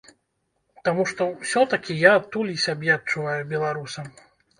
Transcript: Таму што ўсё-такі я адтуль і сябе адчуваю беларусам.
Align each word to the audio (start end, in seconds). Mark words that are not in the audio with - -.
Таму 0.87 1.03
што 1.11 1.27
ўсё-такі 1.41 1.97
я 2.09 2.13
адтуль 2.19 2.49
і 2.53 2.57
сябе 2.65 2.89
адчуваю 2.95 3.37
беларусам. 3.53 4.09